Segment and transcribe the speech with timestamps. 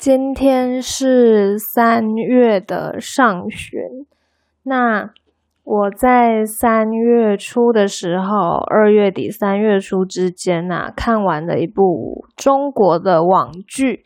[0.00, 3.78] 今天是三月的上旬，
[4.62, 5.10] 那
[5.62, 14.02] 我在三月初的时候，二月底三月初之间呐，看完了一部中国的网剧，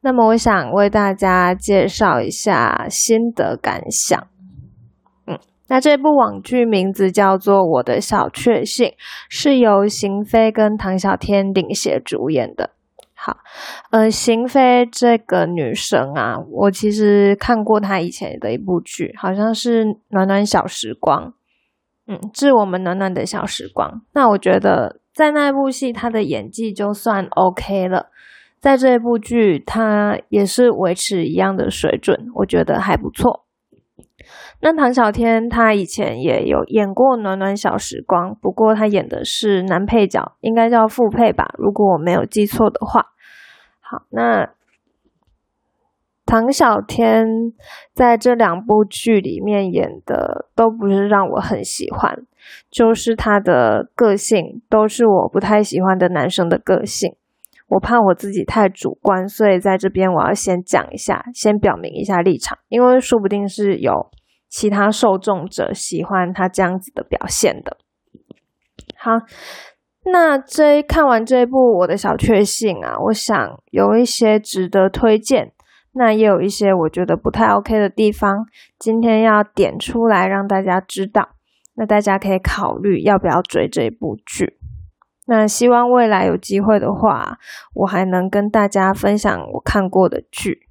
[0.00, 4.28] 那么我想为大家介绍一下心得感想。
[5.26, 5.38] 嗯，
[5.68, 8.86] 那这部网剧名字叫做《我的小确幸》，
[9.28, 12.77] 是由邢菲跟唐小天领衔主演的。
[13.20, 13.38] 好，
[13.90, 21.26] 呃，邢菲这个女生啊，我其实看过她以前的一部剧，好像是《暖暖小时光》，
[22.06, 24.02] 嗯，致我们暖暖的小时光。
[24.14, 28.06] 那我觉得在那部戏，她的演技就算 OK 了，
[28.60, 33.46] 在这一部剧，她也是维持一样的水准，我觉得还不错。
[34.60, 43.06] 那唐小天他以前也有演过《暖暖小时光》，不过他演的是男配角，应该叫副配吧，如果我没有记错的话。
[43.90, 44.50] 好，那
[46.26, 47.24] 唐小天
[47.94, 52.26] 在这两部剧里面演的都不是让我很喜欢，
[52.70, 57.16] 就是他的个性都是我不太喜欢的男生的个性，
[57.68, 64.10] 我怕我自己太主观，所以在这边我要先讲一下，先表明一下立场，因为说不定是有。
[64.50, 67.76] 其他受众者喜欢他这样子的表现的。
[68.96, 69.12] 好，
[70.04, 75.52] 那这看完这一部我的小确幸啊，我想有一些值得推荐，
[75.92, 78.46] 那也有一些我觉得不太 OK 的地方，
[78.78, 81.30] 今天要点出来让大家知道，
[81.74, 84.58] 那大家可以考虑要不要追这部剧。
[85.26, 87.38] 那希望未来有机会的话，
[87.74, 90.68] 我还能跟大家分享我看过的剧。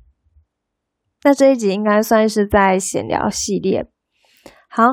[1.24, 3.86] 那这一集应该算是在闲聊系列。
[4.70, 4.84] 好，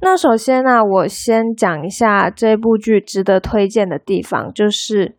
[0.00, 5.16] 那首先呢，我先讲一下这部剧值得推荐的地方，就是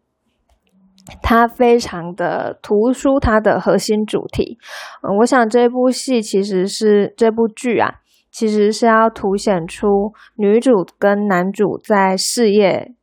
[1.21, 4.57] 它非常的突出它的核心主题。
[5.03, 7.95] 嗯，我想这部戏其实是这部剧啊，
[8.31, 12.93] 其实是要凸显出女主跟男主在事业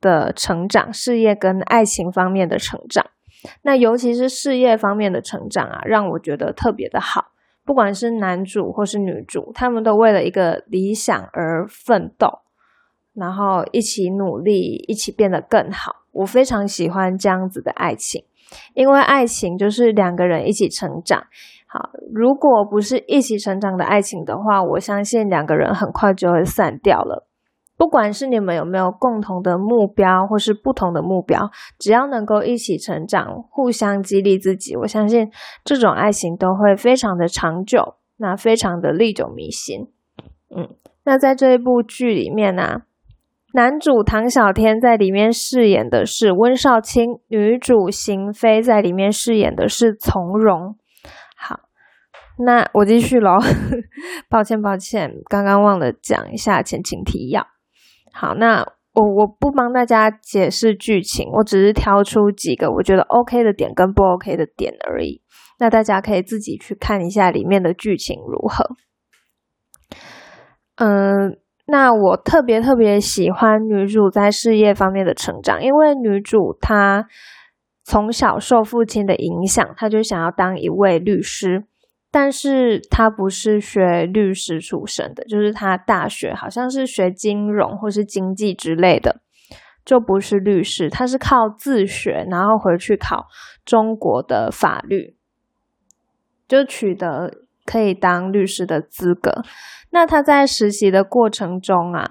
[0.00, 3.06] 的成长、事业跟爱情方面的成长。
[3.62, 7.26] 那尤其是事业方面的成长啊，让我觉得特别的好。
[7.64, 12.40] 不管是男主或是女主，他们都为了一个理想而奋斗，
[13.14, 16.04] 然后一起努力，一起变得更好。
[16.12, 18.24] 我非常喜欢这样子的爱情，
[18.74, 21.24] 因为爱情就是两个人一起成长。
[21.66, 27.26] 好，如果不是一起成长的爱情的话，我相信两个人很快就会散掉了。
[27.76, 35.30] 不管是你们有没有共同的目标，或是不同的目标，只要能够一起成长，互相激励自己，我相信
[35.64, 39.88] 这种爱情都会非常的长久，那非常的历久弥新。
[40.56, 40.68] 嗯，
[41.04, 42.82] 那在这一部剧里面呢，
[43.54, 50.76] 男主唐小天在里面饰演的是温少卿，女主邢菲在里面饰演的是从容。
[51.36, 51.58] 好，
[52.38, 53.36] 那我继续喽，
[54.30, 57.44] 抱歉抱歉，刚刚忘了讲一下前情提要。
[58.16, 58.64] 好，那
[58.94, 65.20] 我我不帮大家解释剧情，我只是挑出几个我觉得 OK 的点跟不 OK 的点而已。
[65.58, 68.76] 那大家可以自己去看一下里面的剧情如何。
[70.76, 77.06] 嗯，那我特别特别喜欢女主在事业方面的成长，因为女主她
[77.82, 81.64] 从小受父亲的影响，她就想要当一位律师。
[82.14, 89.20] 但是他不是学律师出身的，就是他大学好像是学金融或是经济之类的，
[89.84, 90.88] 就不是律师。
[90.88, 93.26] 他是靠自学，然后回去考
[93.64, 95.16] 中国的法律，
[96.46, 97.32] 就取得
[97.66, 99.42] 可以当律师的资格。
[99.90, 102.10] 那他在实习的过程中啊，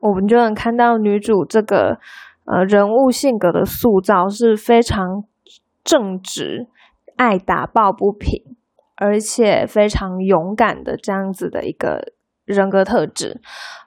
[0.00, 2.00] 我们就能看到女主这个
[2.44, 5.22] 呃人物性格的塑造是非常
[5.84, 6.66] 正直，
[7.14, 8.56] 爱打抱不平。
[8.96, 12.00] 而且非常勇敢的这样子的一个
[12.46, 13.40] 人格特质，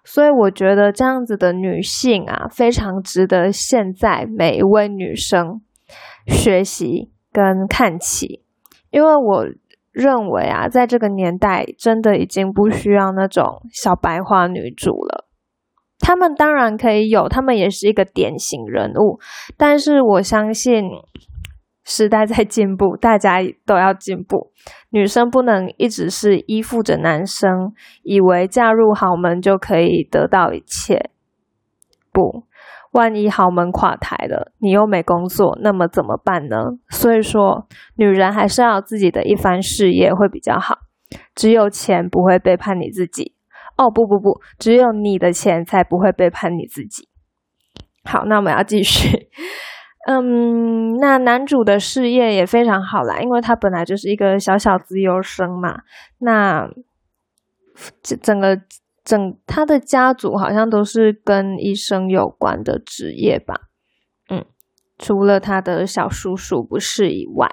[0.04, 5.62] 所以我觉得这样子的女性啊，非常值得现在每一位女生
[6.28, 8.44] 学习跟看齐。
[8.92, 9.46] 因为我
[9.92, 15.28] 认为啊，在这个年代，真的已经不需要那种小白花女主了。
[16.00, 19.20] 她们当然可以有，她们也是一个典型人物，
[19.58, 20.84] 但是我相信。
[21.90, 24.52] 时代在进步，大家都要进步。
[24.92, 31.10] 女生不能一直是依附着男生，以为嫁入豪门就可以得到一切。
[32.14, 32.44] 不，
[32.92, 36.78] 万一豪门垮台了，你又没工作，那么怎么办呢？
[36.90, 40.78] 所以说，女人还是要自己的一番事业会比较好。
[41.34, 43.34] 只有钱不会背叛你自己。
[43.78, 47.08] 哦，不不不，只有你的钱才不会背叛你自己。
[48.04, 49.29] 好，那我们要继续。
[50.12, 55.82] 嗯，那男主的事业也非常好啦，因为他本来就是一个小小资优生嘛。
[56.18, 56.68] 那
[58.02, 58.60] 整整个
[59.04, 63.68] 整他的家族好像都是跟医生有关的职业吧。
[64.32, 64.44] 嗯，
[64.98, 67.48] 除了他的小叔叔不是以外。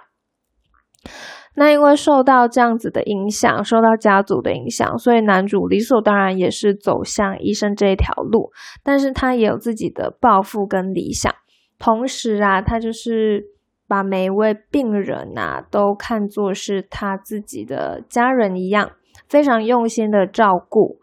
[1.57, 8.51] 那因为受到这样子的影响，受到家族的影响，所以男主理所当然也是走向医生这一条路。
[8.83, 11.35] 但是他也有自己的抱负跟理想，
[11.79, 13.47] 同时啊，他就是
[13.87, 18.93] 把每一位病人啊都看作是他自己的家人一样，
[19.29, 20.99] 非常用心的照顾。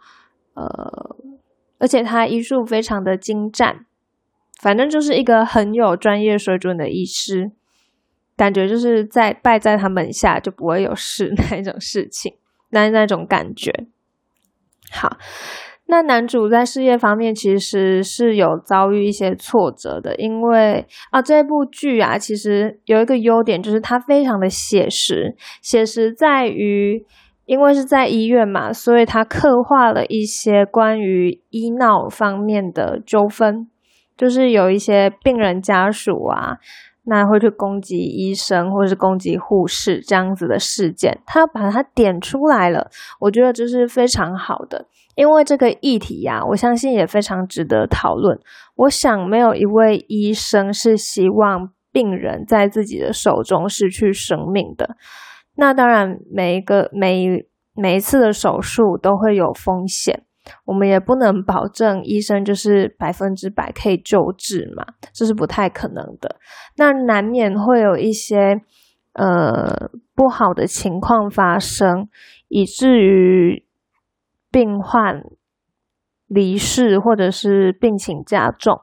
[0.56, 1.16] 呃，
[1.80, 3.86] 而且他医术非常的精湛，
[4.62, 7.52] 反正就是一个很有专业水准的医师。
[8.36, 12.36] 感觉就是在拜在他门下就不会有事 那一种事情，
[12.70, 13.72] 那那种感觉。
[14.92, 15.18] 好，
[15.86, 27.06] 那男主在事业方面其实是有遭遇一些挫折的，因为啊这部剧啊其实有一个优点就是它非常的写实，写实在于
[27.46, 33.68] 因为是在医院嘛，所以它刻画了一些关于医闹方面的纠纷，
[34.18, 36.58] 就是有一些病人家属啊。
[37.06, 42.90] 那会去攻击医生或者是攻击护士这样子的事件，他把它点出来了，
[43.20, 48.40] 我觉得这是非常好的，因为这个议题呀，我相信也非常值得讨论。
[48.76, 54.96] 我想没有一位医生是希望病人在自己的手中失去生命的。
[55.56, 57.46] 那当然，每一个每
[57.76, 60.24] 每一次的手术都会有风险。
[60.66, 66.36] 我们也不能保证医生就是百分之百可以救治嘛，这是不太可能的。
[66.78, 68.62] 那难免会有一些
[69.14, 72.10] 呃不好的情况发生，
[72.50, 73.66] 以至于
[74.52, 75.24] 病患
[76.28, 78.82] 离世或者是病情加重，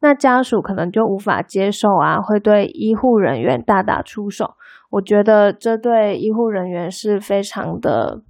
[0.00, 4.54] 那家属可能就无法接受啊，会对医护人员大打出手。
[4.90, 8.22] 我觉得这对医护人员是非常的。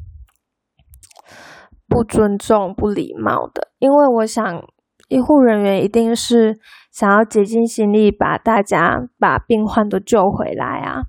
[1.91, 4.65] 不尊重、不礼貌的，因为我想
[5.09, 6.61] 医护人员一定是
[6.93, 11.03] 想要竭尽心力把大家、把病患都救回来啊。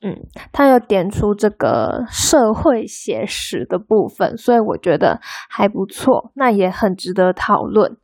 [0.00, 0.16] 嗯，
[0.50, 7.96] 他有点出这个社会写实的部分，所以我觉得还不错，那也很值得讨论。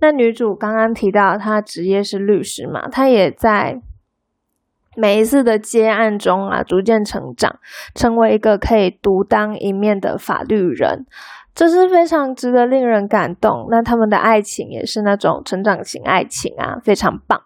[0.00, 3.80] 那女主刚刚提到她职业是律师嘛，她也在
[4.96, 7.58] 每一次的接案中啊，逐渐成长，
[7.94, 11.06] 成为一个可以独当一面的法律人。
[11.54, 13.66] 这是非常值得令人感动。
[13.70, 17.40] 那他们的爱情也是那种成长型爱情啊，非常棒。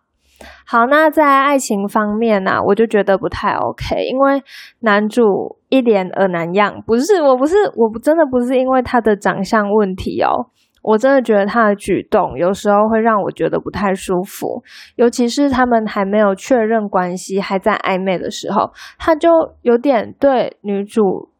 [0.67, 4.43] 好，那在爱情方面呢，我就觉得不太 OK，因为
[4.81, 10.51] 男主一脸恶男样，不是，我不是，我不真的不是因为他的长相问题哦，
[10.83, 14.63] 我真的觉得他的举动有时候会让我觉得不太舒服，
[14.97, 19.31] 尤其是他们还没有确认关系，还在暧昧的时候，他就
[19.63, 21.31] 有点对女主。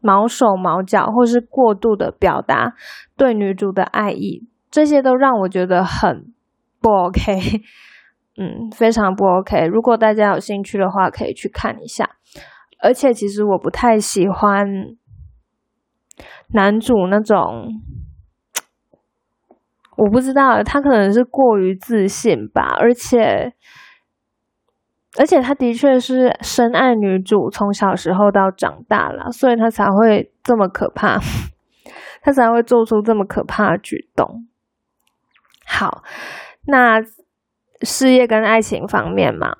[0.00, 2.74] 毛手毛脚，或是过度的表达
[3.16, 6.32] 对女主的爱意，这些都让我觉得很
[6.80, 7.62] 不 OK，
[8.38, 9.66] 嗯，非常不 OK。
[9.66, 12.08] 如果大家有兴趣的话，可以去看一下。
[12.82, 14.66] 而且，其实我不太喜欢
[16.54, 17.68] 男主那种，
[19.96, 23.54] 我不知道他可能是过于自信吧，而且。
[25.18, 31.18] 而且他的确是深爱女主，从小时候到长大了，所以他才会这么可怕，
[32.22, 34.46] 他才会做出这么可怕的举动。
[35.66, 36.04] 好，
[36.66, 37.02] 那
[37.82, 39.56] 事业跟爱情方面嘛，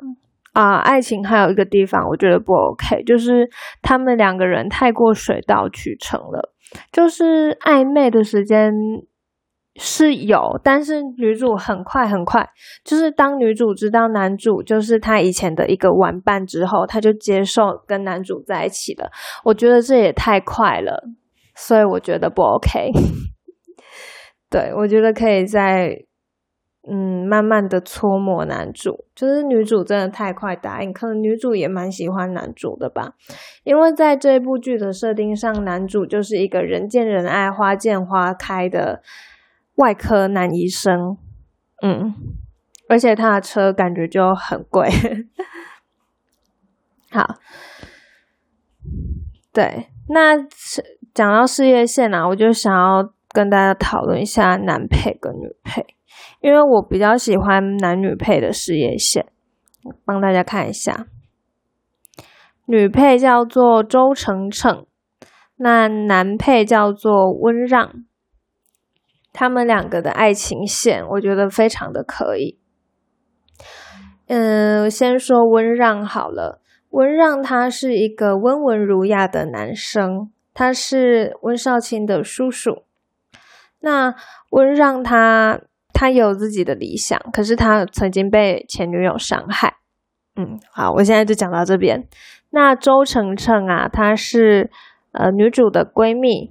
[0.52, 3.50] 啊，爱情还有一个地方我觉得不 OK，就是
[3.82, 6.54] 他们两个人太过水到渠成了，
[6.92, 8.72] 就是暧昧的时间。
[9.76, 12.46] 是有，但是女主很快很快，
[12.84, 19.10] 就是当女主知道男主就是她以前的一个玩伴之后，她就接受跟男主在一起了。
[19.44, 21.04] 我觉得这也太快了，
[21.54, 22.90] 所以我觉得不 OK。
[24.50, 25.96] 对我觉得可以在
[26.90, 33.12] 嗯慢慢的搓磨男主，就是女主真的太快答应，可能女主也蛮喜欢男主的吧，
[33.62, 39.00] 因为在这部剧的设定上，男主就是一个人见人爱、花见花开的。
[39.80, 41.16] 外科男医生，
[41.80, 42.14] 嗯，
[42.86, 44.90] 而且他的车感觉就很贵。
[47.10, 47.36] 好，
[49.54, 50.36] 对，那
[51.14, 55.86] 讲到事业线啊，我就想要跟大家讨论一下男配跟女配，
[56.42, 59.26] 因为我比较喜欢男女配的事业线，
[60.04, 61.06] 帮大家看一下。
[62.66, 64.86] 女配叫做周程程，
[65.56, 68.04] 那男配叫做温让。
[69.32, 72.58] 他们两个的爱情线，我觉得非常的可以。
[74.26, 76.60] 嗯，先说温让好了。
[76.90, 82.82] 温让他是一个温文儒雅的男生，他是温少卿的叔叔。
[83.78, 84.14] 那
[84.50, 85.60] 温让他
[85.92, 89.76] 他有自己的理想，可是他曾经被前女友伤害。
[90.34, 92.08] 嗯，好，我现在就讲到这边。
[92.50, 94.70] 那周程程啊，她是
[95.12, 96.50] 呃女主的闺蜜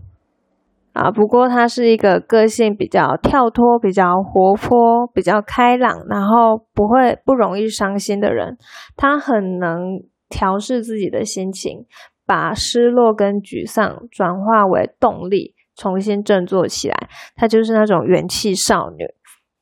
[0.94, 8.58] 啊，不过她是一个个性比较跳脱、比较活泼、比较开朗，然后不会不容易伤心的人。
[8.96, 10.02] 她很能。
[10.32, 11.88] 调试自己的心情，
[12.24, 16.96] 把失落跟沮丧转化为动力，重新振作起来。
[17.36, 19.06] 她就是那种元气少女，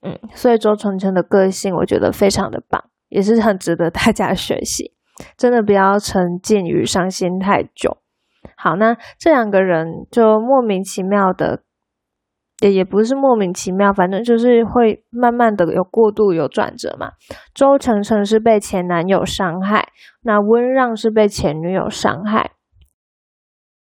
[0.01, 4.91] 嗯，所以周纯纯的个性我觉得非常的棒，也是很值得大家学习。
[5.37, 7.99] 真的不要沉浸于伤心太久。
[8.55, 11.63] 好，那这两个人就莫名其妙的。
[12.61, 17.11] 也也不是莫名其妙，反正就是会慢慢的有过度有转折嘛。
[17.53, 19.89] 周程程是被前男友伤害，
[20.23, 22.53] 那温让是被前女友伤害。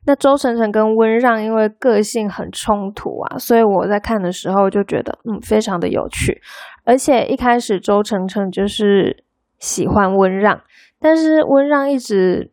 [0.06, 6.40] 那周程程跟温让因为个性很冲突啊，所以我在看的时候就觉得嗯非常的有趣。
[6.86, 9.24] 而且一开始周程程就是
[9.58, 10.62] 喜欢温让，
[11.00, 12.52] 但是温让一直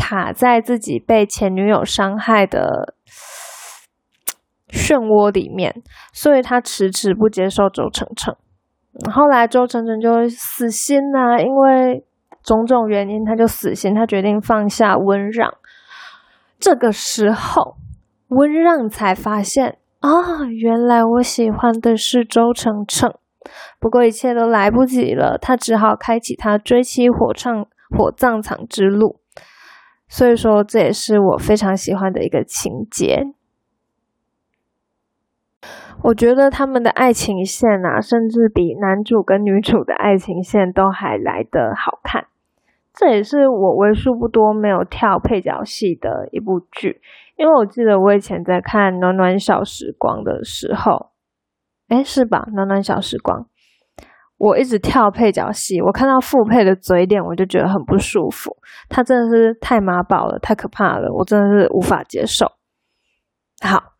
[0.00, 2.94] 卡在自己被前女友伤害的。
[4.72, 8.36] 漩涡里面，所以他迟迟不接受周程程。
[9.12, 12.04] 后来周程程就死心啦，因为
[12.44, 15.52] 种种原因，他就死心，他决定放下温让。
[16.60, 17.78] 这个时候，
[18.28, 23.12] 温让才发现啊，原来我喜欢的是周程程。
[23.80, 27.66] 不过一切都来不及了，他只好开启他追妻火葬
[27.96, 29.19] 火葬场之路。
[30.10, 33.28] 所以说，这也是我非常喜欢的一个情节。
[36.02, 42.26] 我觉得他们的爱情线啊，甚至比男主跟女主的爱情线都还来得好看。
[42.92, 47.00] 这也是我为数不多没有跳配角戏的一部剧，
[47.36, 51.10] 因为我记得我以前在看《暖暖小时光》的时候，
[51.88, 52.48] 哎，是吧？
[52.52, 53.42] 《暖暖小时光》，
[54.40, 58.50] 我一直跳配角戏，我看到副配的嘴脸，我就觉得很不舒服。
[58.88, 62.46] 他真的是太妈宝了，太可怕了，我真的是无法接受。
[63.62, 63.92] 好，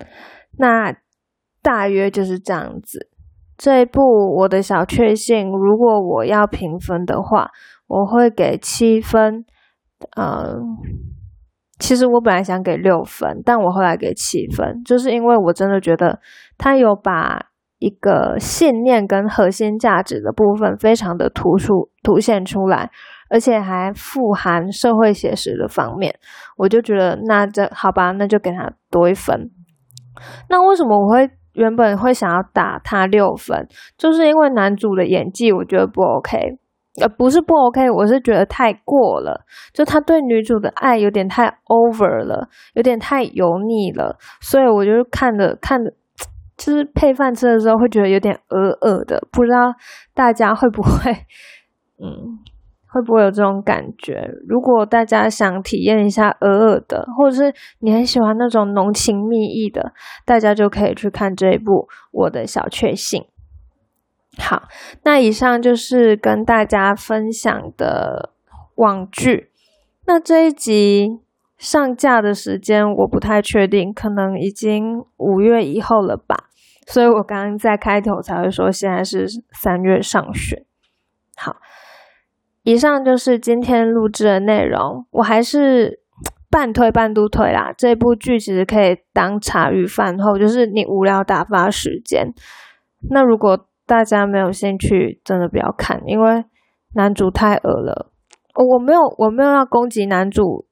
[0.59, 0.97] 那。
[1.63, 3.11] 大约就是这样子。
[3.59, 4.01] 这一部
[4.35, 7.51] 我的小确幸，如果我要评分的话，
[7.87, 9.45] 我会给七分。
[10.17, 10.57] 嗯，
[11.79, 16.19] 其实我本来想给六分，但我后来给七分，就是因为我真的觉得
[16.57, 17.50] 他有把
[17.81, 22.89] 一个信念跟核心价值的部分非常的突出凸显出来，
[23.29, 26.15] 而且还富含社会写实的方面，
[26.57, 29.51] 我就觉得那这好吧，那就给他多一分。
[30.49, 31.29] 那为什么我会？
[31.55, 33.67] 原本会想要打他六分，
[33.99, 36.39] 就是因为男主的演技我觉得不 OK，
[37.03, 39.45] 呃，不是不 OK，我是觉得太过了，
[39.75, 45.93] 就他对女主的爱有点太 over 了，有点太油腻了，所以我就看着看着，
[46.61, 49.75] 就是配饭吃的时候会觉得有点饿饿的，不知道
[50.13, 51.11] 大家会不会，
[51.99, 52.39] 嗯。
[52.93, 54.29] 会不会有这种感觉？
[54.49, 59.93] 如果大家想体验一下鹅鹅的，或者是你很喜欢那种浓情蜜意的，
[60.27, 61.73] 大家就可以去看这一部
[62.11, 63.23] 《我的小确幸》。
[64.43, 64.65] 好，
[65.05, 68.31] 那以上就是跟大家分享的
[68.75, 69.53] 网剧。
[70.07, 71.21] 那这一集
[71.57, 76.50] 上架的时间我不太确定，可能已经五月以后了吧。
[76.91, 80.65] 所以我刚刚在开头才会说现在是三月上旬。
[81.37, 81.57] 好。
[82.63, 86.01] 以上就是今天录制的内容，我还是
[86.51, 87.73] 半推半都推啦。
[87.77, 92.35] 这部剧其实可以当茶余饭后，就是你无聊打发时间。
[93.09, 96.45] 那如果大家没有兴趣，真的不要看，因为
[96.93, 98.13] 男主太恶了。
[98.55, 100.67] 我没有，我没有要攻击男主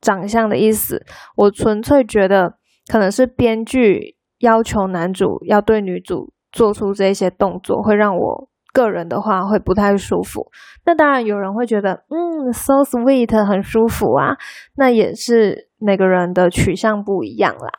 [0.00, 1.06] 长相的意思，
[1.36, 2.58] 我纯粹觉得
[2.88, 8.48] 可能是编剧要求男主要对女主做出这些动作，会让我。
[8.70, 10.52] 个人的话会不太舒服，
[10.84, 14.36] 那当然有人会觉得，嗯，so sweet 很舒服啊，
[14.76, 17.70] 那也是每个人的取向不一样啦。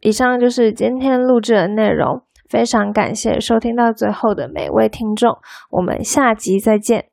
[0.00, 5.36] 以上就是今天录制的内容，非常感谢收听到最后的每位听众，
[5.70, 7.06] 我们下集再见。